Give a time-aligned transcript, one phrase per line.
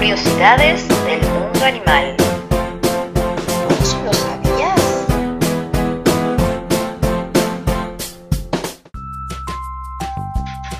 [0.00, 2.16] Curiosidades del mundo animal.
[3.68, 5.06] ¿Vos lo sabías?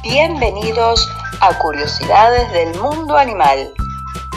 [0.02, 1.06] Bienvenidos
[1.42, 3.70] a Curiosidades del mundo animal,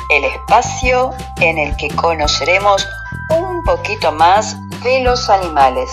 [0.09, 2.85] el espacio en el que conoceremos
[3.29, 5.89] un poquito más de los animales.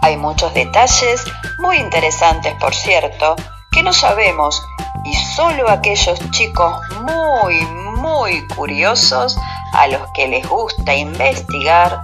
[0.00, 1.22] Hay muchos detalles
[1.58, 3.36] muy interesantes, por cierto,
[3.72, 4.62] que no sabemos
[5.04, 9.38] y solo aquellos chicos muy, muy curiosos
[9.72, 12.02] a los que les gusta investigar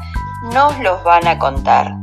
[0.52, 1.94] nos los van a contar.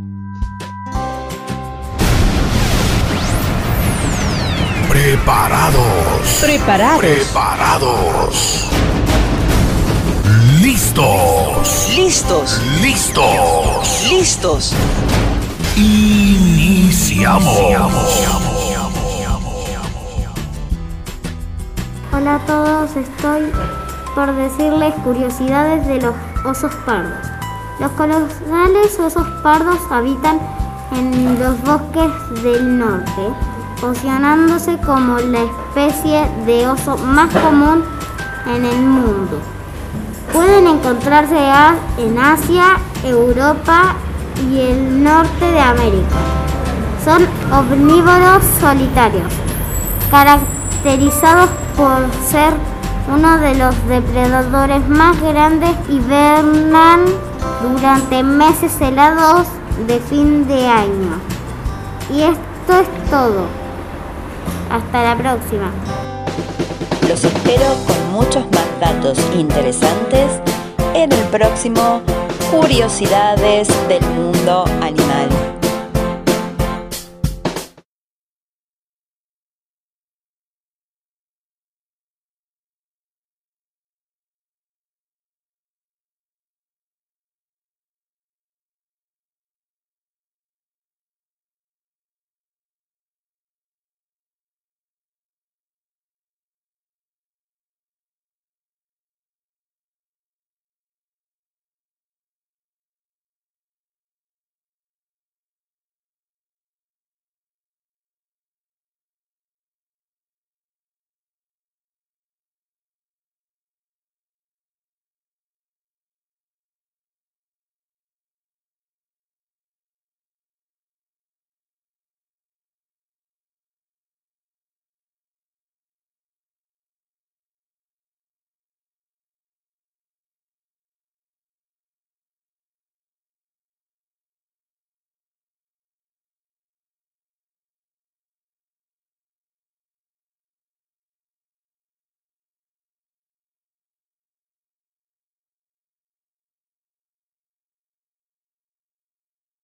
[4.89, 6.39] Preparados.
[6.41, 6.99] Preparados.
[6.99, 8.67] Preparados.
[10.61, 11.89] Listos.
[11.95, 12.61] Listos.
[12.81, 14.07] Listos.
[14.09, 14.73] Listos.
[15.75, 17.57] Iniciamos.
[17.57, 18.56] Hola
[22.37, 23.51] a todos, estoy
[24.13, 26.13] por decirles curiosidades de los
[26.45, 27.25] osos pardos.
[27.79, 30.39] Los colosales osos pardos habitan
[30.91, 33.33] en los bosques del norte,
[33.81, 37.83] posicionándose como la especie de oso más común
[38.45, 39.39] en el mundo.
[40.31, 41.37] Pueden encontrarse
[41.97, 43.95] en Asia, Europa
[44.51, 46.17] y el norte de América.
[47.03, 49.33] Son omnívoros solitarios,
[50.83, 51.97] caracterizados por
[52.29, 52.53] ser
[53.13, 57.05] uno de los depredadores más grandes y vernan
[57.61, 59.47] durante meses helados
[59.87, 61.19] de fin de año.
[62.13, 63.45] Y esto es todo.
[64.69, 65.71] Hasta la próxima.
[67.07, 70.41] Los espero con muchos más datos interesantes
[70.93, 72.01] en el próximo
[72.51, 75.46] Curiosidades del Mundo Animal.